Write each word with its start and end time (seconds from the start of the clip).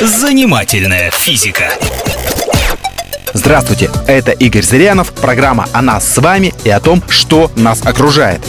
Занимательная 0.00 1.10
физика. 1.10 1.70
Здравствуйте, 3.32 3.90
это 4.06 4.30
Игорь 4.30 4.62
Зырянов, 4.62 5.10
программа 5.14 5.66
о 5.72 5.80
нас 5.80 6.06
с 6.06 6.18
вами 6.18 6.52
и 6.64 6.68
о 6.68 6.80
том, 6.80 7.02
что 7.08 7.50
нас 7.56 7.80
окружает. 7.82 8.42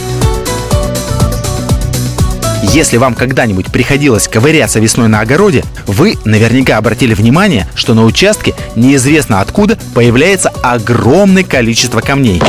Если 2.64 2.98
вам 2.98 3.14
когда-нибудь 3.14 3.72
приходилось 3.72 4.28
ковыряться 4.28 4.78
весной 4.78 5.08
на 5.08 5.20
огороде, 5.20 5.64
вы 5.86 6.18
наверняка 6.26 6.76
обратили 6.76 7.14
внимание, 7.14 7.66
что 7.74 7.94
на 7.94 8.04
участке 8.04 8.54
неизвестно 8.76 9.40
откуда 9.40 9.78
появляется 9.94 10.50
огромное 10.62 11.44
количество 11.44 12.02
камней. 12.02 12.42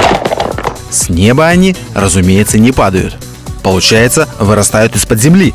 С 0.92 1.08
неба 1.08 1.48
они, 1.48 1.78
разумеется, 1.96 2.60
не 2.60 2.74
падают. 2.74 3.16
Получается, 3.64 4.28
вырастают 4.40 4.94
из-под 4.98 5.22
земли. 5.22 5.54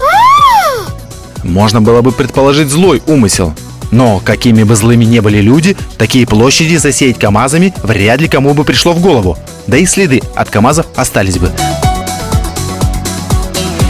Можно 1.44 1.80
было 1.80 2.02
бы 2.02 2.10
предположить 2.10 2.68
злой 2.68 3.02
умысел. 3.06 3.54
Но 3.90 4.18
какими 4.18 4.64
бы 4.64 4.74
злыми 4.74 5.04
не 5.04 5.20
были 5.20 5.38
люди, 5.38 5.76
такие 5.98 6.26
площади 6.26 6.76
засеять 6.76 7.18
КАМАЗами 7.18 7.72
вряд 7.84 8.20
ли 8.20 8.28
кому 8.28 8.54
бы 8.54 8.64
пришло 8.64 8.92
в 8.92 9.00
голову. 9.00 9.38
Да 9.68 9.76
и 9.76 9.86
следы 9.86 10.20
от 10.34 10.50
КАМАЗов 10.50 10.86
остались 10.96 11.38
бы. 11.38 11.52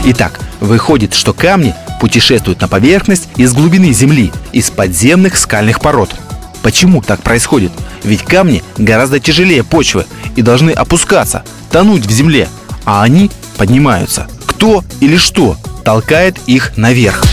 Итак, 0.05 0.39
выходит, 0.59 1.15
что 1.15 1.33
камни 1.33 1.73
путешествуют 1.99 2.61
на 2.61 2.67
поверхность 2.67 3.29
из 3.37 3.53
глубины 3.53 3.91
Земли, 3.93 4.31
из 4.51 4.69
подземных 4.69 5.37
скальных 5.37 5.79
пород. 5.79 6.13
Почему 6.61 7.01
так 7.01 7.21
происходит? 7.21 7.71
Ведь 8.03 8.21
камни 8.21 8.63
гораздо 8.77 9.19
тяжелее 9.19 9.63
почвы 9.63 10.05
и 10.35 10.43
должны 10.43 10.71
опускаться, 10.71 11.43
тонуть 11.71 12.05
в 12.05 12.11
земле, 12.11 12.47
а 12.85 13.01
они 13.01 13.31
поднимаются. 13.57 14.27
Кто 14.45 14.83
или 14.99 15.17
что 15.17 15.57
толкает 15.83 16.37
их 16.45 16.77
наверх? 16.77 17.23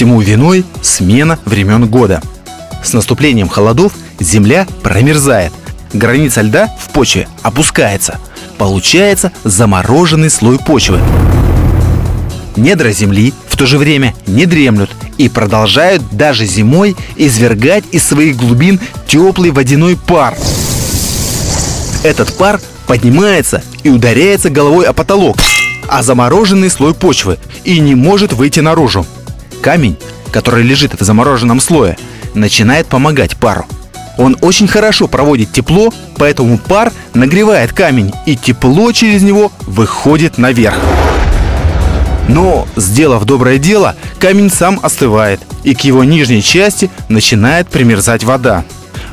Всему 0.00 0.22
виной 0.22 0.64
смена 0.80 1.38
времен 1.44 1.86
года. 1.86 2.22
С 2.82 2.94
наступлением 2.94 3.50
холодов 3.50 3.92
земля 4.18 4.66
промерзает. 4.82 5.52
Граница 5.92 6.40
льда 6.40 6.74
в 6.80 6.88
почве 6.88 7.28
опускается. 7.42 8.18
Получается 8.56 9.30
замороженный 9.44 10.30
слой 10.30 10.58
почвы. 10.58 11.00
Недра 12.56 12.92
земли 12.92 13.34
в 13.46 13.58
то 13.58 13.66
же 13.66 13.76
время 13.76 14.14
не 14.26 14.46
дремлют 14.46 14.88
и 15.18 15.28
продолжают 15.28 16.02
даже 16.10 16.46
зимой 16.46 16.96
извергать 17.16 17.84
из 17.92 18.06
своих 18.06 18.38
глубин 18.38 18.80
теплый 19.06 19.50
водяной 19.50 19.98
пар. 19.98 20.34
Этот 22.02 22.34
пар 22.38 22.58
поднимается 22.86 23.62
и 23.82 23.90
ударяется 23.90 24.48
головой 24.48 24.86
о 24.86 24.94
потолок, 24.94 25.36
а 25.88 26.02
замороженный 26.02 26.70
слой 26.70 26.94
почвы 26.94 27.38
и 27.64 27.78
не 27.80 27.94
может 27.94 28.32
выйти 28.32 28.60
наружу. 28.60 29.04
Камень, 29.60 29.96
который 30.32 30.62
лежит 30.62 30.98
в 30.98 31.04
замороженном 31.04 31.60
слое, 31.60 31.96
начинает 32.34 32.86
помогать 32.86 33.36
пару. 33.36 33.66
Он 34.18 34.36
очень 34.40 34.68
хорошо 34.68 35.08
проводит 35.08 35.52
тепло, 35.52 35.92
поэтому 36.16 36.58
пар 36.58 36.92
нагревает 37.14 37.72
камень, 37.72 38.12
и 38.26 38.36
тепло 38.36 38.92
через 38.92 39.22
него 39.22 39.50
выходит 39.62 40.38
наверх. 40.38 40.78
Но, 42.28 42.68
сделав 42.76 43.24
доброе 43.24 43.58
дело, 43.58 43.96
камень 44.18 44.50
сам 44.50 44.78
остывает, 44.82 45.40
и 45.64 45.74
к 45.74 45.80
его 45.80 46.04
нижней 46.04 46.42
части 46.42 46.90
начинает 47.08 47.68
примерзать 47.68 48.22
вода. 48.24 48.64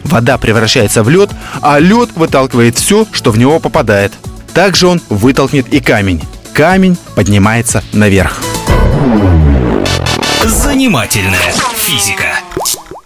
Вода 0.04 0.38
превращается 0.38 1.04
в 1.04 1.10
лед, 1.10 1.30
а 1.62 1.80
лед 1.80 2.10
выталкивает 2.16 2.78
все, 2.78 3.08
что 3.12 3.32
в 3.32 3.38
него 3.38 3.60
попадает. 3.60 4.14
Также 4.54 4.88
он 4.88 5.02
вытолкнет 5.10 5.68
и 5.74 5.80
камень. 5.80 6.22
Камень 6.54 6.98
поднимается 7.16 7.84
наверх. 7.94 8.42
Занимательная 10.78 11.56
физика. 11.76 12.40